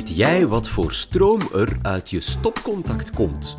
[0.00, 3.58] Weet jij wat voor stroom er uit je stopcontact komt?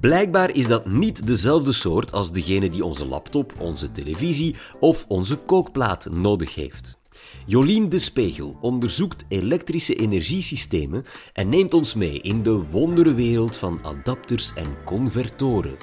[0.00, 5.36] Blijkbaar is dat niet dezelfde soort als degene die onze laptop, onze televisie of onze
[5.36, 6.98] kookplaat nodig heeft.
[7.46, 14.54] Jolien de Spegel onderzoekt elektrische energiesystemen en neemt ons mee in de wonderenwereld van adapters
[14.54, 15.76] en convertoren.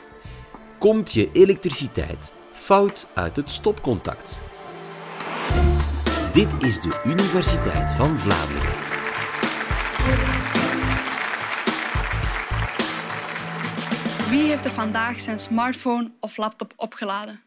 [0.79, 4.41] Komt je elektriciteit fout uit het stopcontact?
[6.31, 8.72] Dit is de Universiteit van Vlaanderen.
[14.29, 17.41] Wie heeft er vandaag zijn smartphone of laptop opgeladen?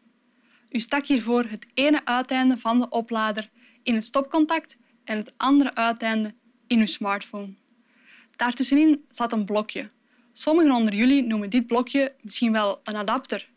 [0.69, 3.49] U stak hiervoor het ene uiteinde van de oplader
[3.83, 6.33] in het stopcontact en het andere uiteinde
[6.67, 7.53] in uw smartphone.
[8.35, 9.89] Daartussenin zat een blokje.
[10.33, 13.49] Sommigen onder jullie noemen dit blokje misschien wel een adapter.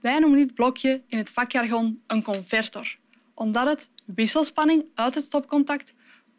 [0.00, 2.96] Wij noemen dit blokje in het vakjargon een convertor,
[3.34, 5.94] omdat het wisselspanning uit het stopcontact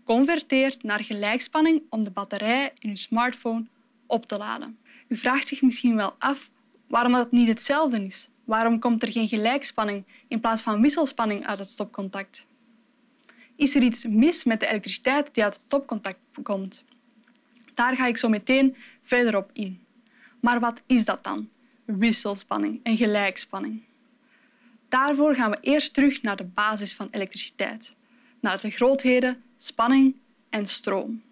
[0.06, 3.66] converteert naar gelijkspanning om de batterij in uw smartphone
[4.08, 4.78] op te laden.
[5.08, 6.50] U vraagt zich misschien wel af
[6.88, 8.30] waarom dat niet hetzelfde is.
[8.44, 12.45] Waarom komt er geen gelijkspanning in plaats van wisselspanning uit het stopcontact?
[13.56, 16.83] Is er iets mis met de elektriciteit die uit het stopcontact komt?
[17.73, 19.81] Daar ga ik zo meteen verder op in.
[20.39, 21.50] Maar wat is dat dan?
[21.86, 23.83] Wisselspanning en gelijkspanning.
[24.89, 27.95] Daarvoor gaan we eerst terug naar de basis van elektriciteit,
[28.39, 30.16] naar de grootheden spanning
[30.49, 31.23] en stroom.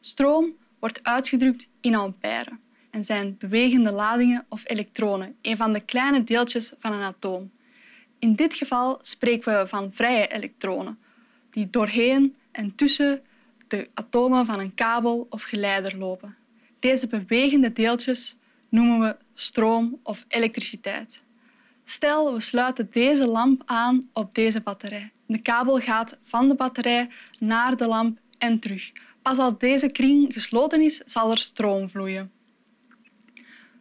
[0.00, 2.58] Stroom wordt uitgedrukt in ampère
[2.90, 7.50] en zijn bewegende ladingen of elektronen, een van de kleine deeltjes van een atoom.
[8.18, 10.98] In dit geval spreken we van vrije elektronen,
[11.50, 13.22] die doorheen en tussen
[13.68, 16.36] de atomen van een kabel of geleider lopen.
[16.78, 18.36] Deze bewegende deeltjes
[18.68, 21.22] noemen we stroom of elektriciteit.
[21.84, 25.12] Stel, we sluiten deze lamp aan op deze batterij.
[25.26, 28.92] De kabel gaat van de batterij naar de lamp en terug.
[29.22, 32.32] Pas als deze kring gesloten is, zal er stroom vloeien.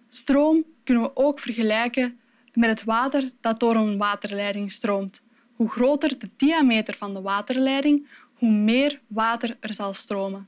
[0.09, 2.19] Stroom kunnen we ook vergelijken
[2.53, 5.21] met het water dat door een waterleiding stroomt.
[5.53, 10.47] Hoe groter de diameter van de waterleiding, hoe meer water er zal stromen.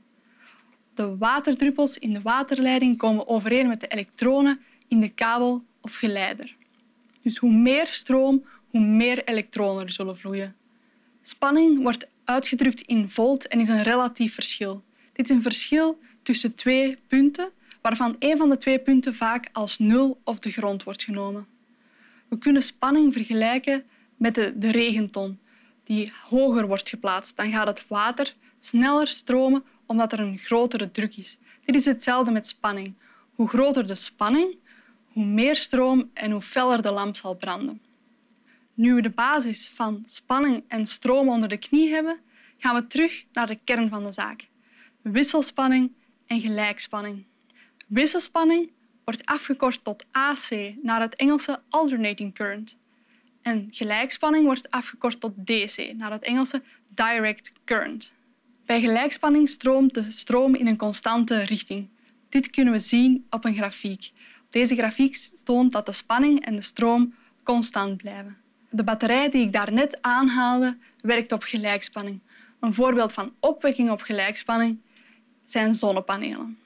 [0.94, 6.56] De waterdruppels in de waterleiding komen overeen met de elektronen in de kabel of geleider.
[7.22, 10.56] Dus hoe meer stroom, hoe meer elektronen er zullen vloeien.
[11.28, 14.82] Spanning wordt uitgedrukt in volt en is een relatief verschil.
[15.12, 17.50] Dit is een verschil tussen twee punten,
[17.80, 21.46] waarvan een van de twee punten vaak als nul of de grond wordt genomen.
[22.28, 23.84] We kunnen spanning vergelijken
[24.16, 25.38] met de, de regenton,
[25.84, 27.36] die hoger wordt geplaatst.
[27.36, 31.38] Dan gaat het water sneller stromen omdat er een grotere druk is.
[31.64, 32.94] Dit is hetzelfde met spanning.
[33.34, 34.56] Hoe groter de spanning,
[35.12, 37.80] hoe meer stroom en hoe feller de lamp zal branden.
[38.76, 42.18] Nu we de basis van spanning en stroom onder de knie hebben,
[42.58, 44.48] gaan we terug naar de kern van de zaak.
[45.02, 45.92] Wisselspanning
[46.26, 47.24] en gelijkspanning.
[47.86, 48.70] Wisselspanning
[49.04, 52.76] wordt afgekort tot AC naar het Engelse alternating current.
[53.42, 58.12] En gelijkspanning wordt afgekort tot DC naar het Engelse direct current.
[58.64, 61.88] Bij gelijkspanning stroomt de stroom in een constante richting.
[62.28, 64.10] Dit kunnen we zien op een grafiek.
[64.50, 68.36] Deze grafiek toont dat de spanning en de stroom constant blijven.
[68.76, 72.20] De batterij die ik daarnet aanhaalde, werkt op gelijkspanning.
[72.60, 74.78] Een voorbeeld van opwekking op gelijkspanning
[75.44, 76.58] zijn zonnepanelen.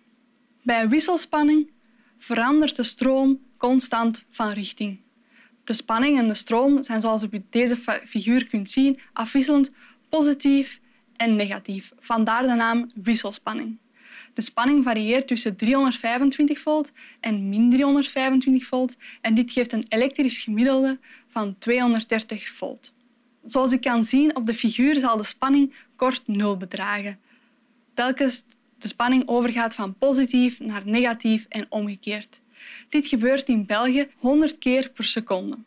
[0.63, 1.71] Bij wisselspanning
[2.19, 4.99] verandert de stroom constant van richting.
[5.65, 7.77] De spanning en de stroom zijn, zoals u deze
[8.07, 9.71] figuur kunt zien, afwisselend
[10.09, 10.81] positief
[11.17, 11.93] en negatief.
[11.99, 13.79] Vandaar de naam wisselspanning.
[14.35, 20.43] De spanning varieert tussen 325 volt en min 325 volt en dit geeft een elektrisch
[20.43, 20.99] gemiddelde
[21.29, 22.93] van 230 volt.
[23.45, 27.19] Zoals u kan zien op de figuur zal de spanning kort nul bedragen.
[27.95, 28.45] Telkens
[28.79, 32.41] de spanning overgaat van positief naar negatief en omgekeerd.
[32.89, 35.59] Dit gebeurt in België 100 keer per seconde.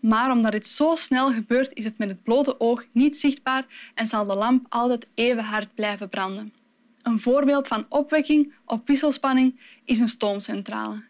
[0.00, 4.06] Maar omdat dit zo snel gebeurt, is het met het blote oog niet zichtbaar en
[4.06, 6.52] zal de lamp altijd even hard blijven branden.
[7.02, 11.02] Een voorbeeld van opwekking op wisselspanning is een stoomcentrale.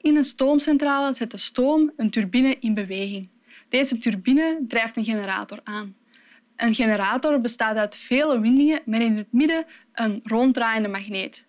[0.00, 3.28] In een stoomcentrale zet de stoom een turbine in beweging.
[3.68, 5.96] Deze turbine drijft een generator aan.
[6.56, 11.46] Een generator bestaat uit vele windingen met in het midden een ronddraaiende magneet.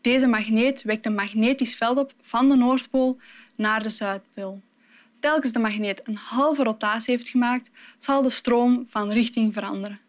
[0.00, 3.18] Deze magneet wekt een magnetisch veld op van de Noordpool
[3.56, 4.60] naar de Zuidpool.
[5.20, 10.00] Telkens de magneet een halve rotatie heeft gemaakt, zal de stroom van richting veranderen.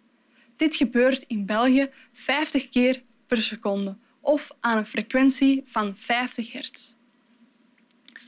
[0.62, 6.94] Dit gebeurt in België 50 keer per seconde of aan een frequentie van 50 hertz.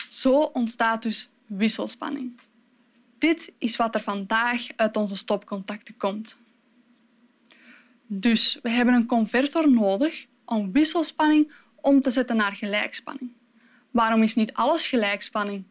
[0.10, 2.40] Zo ontstaat dus wisselspanning.
[3.18, 6.38] Dit is wat er vandaag uit onze stopcontacten komt.
[8.06, 13.32] Dus we hebben een convertor nodig om wisselspanning om te zetten naar gelijkspanning.
[13.92, 15.64] Waarom is niet alles gelijkspanning?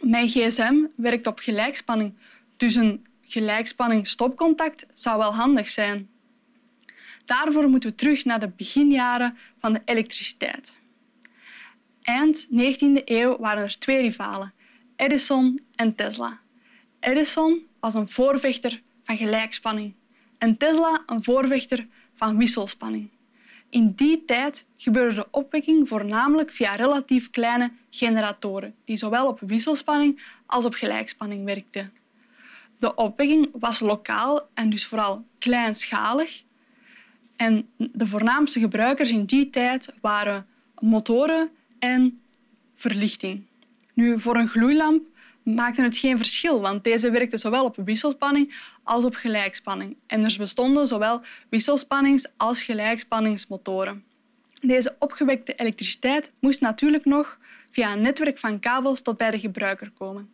[0.00, 2.14] Mijn gsm werkt op gelijkspanning,
[2.56, 6.08] dus een gelijkspanning stopcontact zou wel handig zijn.
[7.24, 10.78] Daarvoor moeten we terug naar de beginjaren van de elektriciteit.
[12.02, 14.52] Eind 19e eeuw waren er twee rivalen,
[14.96, 16.40] Edison en Tesla.
[17.00, 19.94] Edison was een voorvechter van gelijkspanning
[20.38, 23.08] en Tesla een voorvechter van wisselspanning.
[23.70, 30.22] In die tijd gebeurde de opwekking voornamelijk via relatief kleine generatoren, die zowel op wisselspanning
[30.46, 31.92] als op gelijkspanning werkten.
[32.78, 36.42] De opwekking was lokaal en dus vooral kleinschalig.
[37.36, 40.46] En de voornaamste gebruikers in die tijd waren
[40.80, 42.20] motoren en
[42.74, 43.42] verlichting.
[43.94, 45.02] Nu, voor een gloeilamp
[45.42, 49.96] maakte het geen verschil, want deze werkte zowel op wisselspanning als op gelijkspanning.
[50.06, 54.04] En er bestonden zowel wisselspannings- als gelijkspanningsmotoren.
[54.60, 57.38] Deze opgewekte elektriciteit moest natuurlijk nog
[57.70, 60.30] via een netwerk van kabels tot bij de gebruiker komen.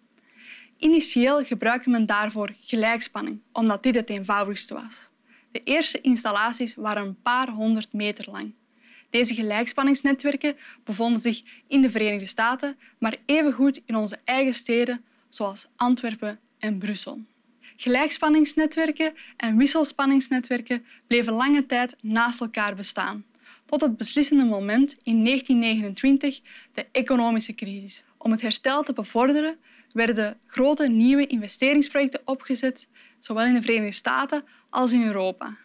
[0.82, 5.11] Initieel gebruikte men daarvoor gelijkspanning, omdat dit het eenvoudigste was.
[5.50, 8.52] De eerste installaties waren een paar honderd meter lang.
[9.11, 15.69] Deze gelijkspanningsnetwerken bevonden zich in de Verenigde Staten, maar evengoed in onze eigen steden zoals
[15.76, 17.20] Antwerpen en Brussel.
[17.76, 23.25] Gelijkspanningsnetwerken en wisselspanningsnetwerken bleven lange tijd naast elkaar bestaan,
[23.67, 26.40] tot het beslissende moment in 1929,
[26.75, 28.05] de economische crisis.
[28.22, 29.58] Om het herstel te bevorderen
[29.92, 32.88] werden grote nieuwe investeringsprojecten opgezet,
[33.19, 35.56] zowel in de Verenigde Staten als in Europa.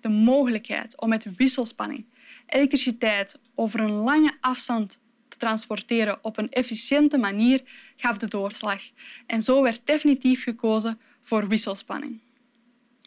[0.00, 2.04] De mogelijkheid om met wisselspanning
[2.46, 4.98] elektriciteit over een lange afstand
[5.28, 7.62] te transporteren op een efficiënte manier
[7.96, 8.82] gaf de doorslag.
[9.26, 12.20] En zo werd definitief gekozen voor wisselspanning.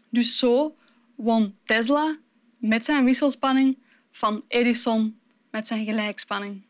[0.10, 0.76] Dus zo
[1.16, 2.18] won Tesla
[2.58, 3.78] met zijn wisselspanning
[4.12, 5.20] van Edison
[5.52, 6.62] met zijn gelijkspanning.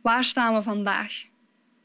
[0.00, 1.32] Waar staan we vandaag?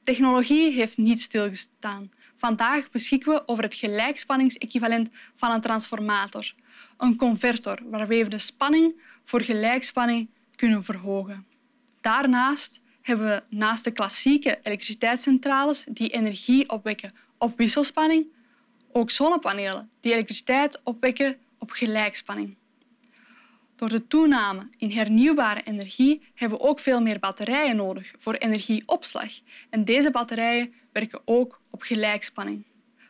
[0.10, 2.12] Technologie heeft niet stilgestaan.
[2.38, 6.54] Vandaag beschikken we over het gelijkspanningsequivalent van een transformator,
[6.98, 11.46] een convertor waarmee we de spanning voor gelijkspanning kunnen verhogen.
[12.02, 18.28] Daarnaast hebben we naast de klassieke elektriciteitscentrales die energie opwekken op wisselspanning,
[18.92, 22.56] ook zonnepanelen die elektriciteit opwekken op gelijkspanning.
[23.80, 29.32] Door de toename in hernieuwbare energie hebben we ook veel meer batterijen nodig voor energieopslag.
[29.70, 32.64] En deze batterijen werken ook op gelijkspanning.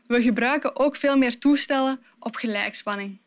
[0.07, 3.17] We gebruiken ook veel meer toestellen op gelijkspanning.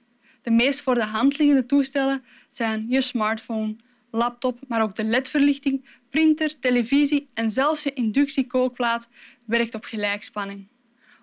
[0.42, 3.76] De meest voor de hand liggende toestellen zijn je smartphone,
[4.10, 9.08] laptop, maar ook de ledverlichting, printer, televisie en zelfs je inductiekookplaat
[9.44, 10.66] werkt op gelijkspanning.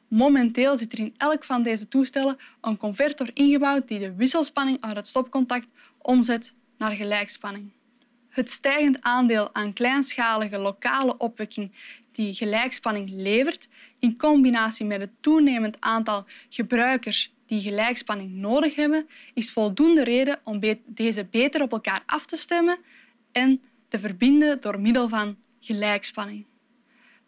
[0.10, 4.95] Momenteel zit er in elk van deze toestellen een convertor ingebouwd die de wisselspanning uit
[4.95, 5.68] het stopcontact
[6.01, 7.71] omzet naar gelijkspanning.
[8.29, 11.71] Het stijgend aandeel aan kleinschalige lokale opwekking
[12.11, 13.67] die gelijkspanning levert,
[13.99, 20.59] in combinatie met het toenemend aantal gebruikers die gelijkspanning nodig hebben, is voldoende reden om
[20.85, 22.77] deze beter op elkaar af te stemmen
[23.31, 26.45] en te verbinden door middel van gelijkspanning.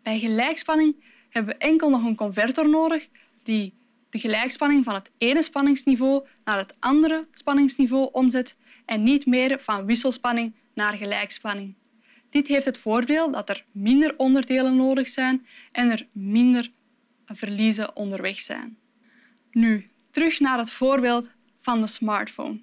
[0.03, 0.95] Bij gelijkspanning
[1.29, 3.07] hebben we enkel nog een convertor nodig
[3.43, 3.73] die
[4.09, 8.55] de gelijkspanning van het ene spanningsniveau naar het andere spanningsniveau omzet
[8.91, 11.73] en niet meer van wisselspanning naar gelijkspanning.
[12.29, 16.71] Dit heeft het voordeel dat er minder onderdelen nodig zijn en er minder
[17.25, 18.77] verliezen onderweg zijn.
[19.51, 21.29] Nu, terug naar het voorbeeld
[21.61, 22.61] van de smartphone.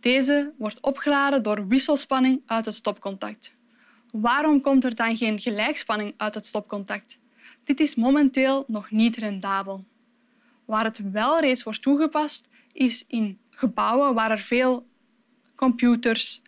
[0.00, 3.54] Deze wordt opgeladen door wisselspanning uit het stopcontact.
[4.10, 7.18] Waarom komt er dan geen gelijkspanning uit het stopcontact?
[7.64, 9.84] Dit is momenteel nog niet rendabel.
[10.64, 14.90] Waar het wel reeds wordt toegepast, is in gebouwen waar er veel
[15.62, 16.42] computers,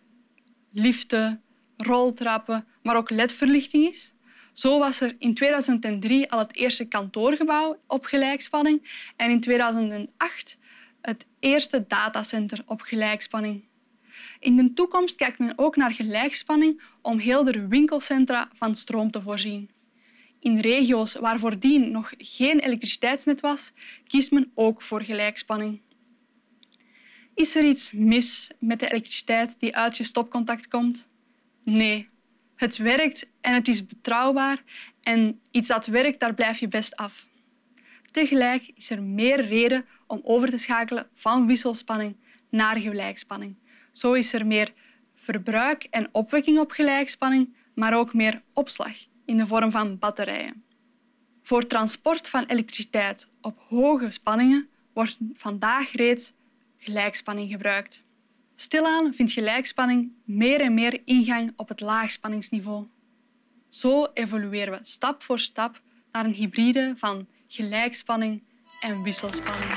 [0.71, 1.41] liften,
[1.77, 4.13] roltrappen, maar ook ledverlichting is.
[4.53, 10.57] Zo was er in 2003 al het eerste kantoorgebouw op gelijkspanning en in 2008
[11.01, 13.63] het eerste datacenter op gelijkspanning.
[14.39, 19.21] In de toekomst kijkt men ook naar gelijkspanning om heel de winkelcentra van stroom te
[19.21, 19.69] voorzien.
[20.39, 23.71] In regio's waar voordien nog geen elektriciteitsnet was,
[24.07, 25.81] kiest men ook voor gelijkspanning.
[27.35, 31.07] Is er iets mis met de elektriciteit die uit je stopcontact komt?
[31.63, 32.09] Nee,
[32.55, 34.63] het werkt en het is betrouwbaar
[35.01, 37.27] en iets dat werkt, daar blijf je best af.
[38.11, 42.15] Tegelijk is er meer reden om over te schakelen van wisselspanning
[42.49, 43.55] naar gelijkspanning.
[43.91, 44.73] Zo is er meer
[45.15, 48.93] verbruik en opwekking op gelijkspanning, maar ook meer opslag
[49.25, 50.63] in de vorm van batterijen.
[51.41, 56.33] Voor transport van elektriciteit op hoge spanningen wordt vandaag reeds
[56.85, 58.03] gelijkspanning gebruikt.
[58.55, 62.85] Stilaan vindt gelijkspanning meer en meer ingang op het laagspanningsniveau.
[63.69, 68.43] Zo evolueren we stap voor stap naar een hybride van gelijkspanning
[68.79, 69.71] en wisselspanning.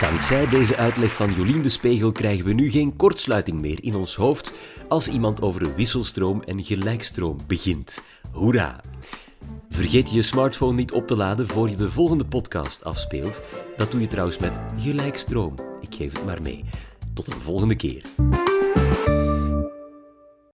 [0.00, 4.14] Dankzij deze uitleg van Jolien de Spegel krijgen we nu geen kortsluiting meer in ons
[4.14, 4.52] hoofd
[4.88, 8.02] als iemand over wisselstroom en gelijkstroom begint.
[8.32, 8.80] Hoera!
[9.68, 13.42] Vergeet je smartphone niet op te laden voor je de volgende podcast afspeelt.
[13.76, 15.54] Dat doe je trouwens met gelijkstroom.
[15.80, 16.64] Ik geef het maar mee.
[17.14, 18.02] Tot een volgende keer.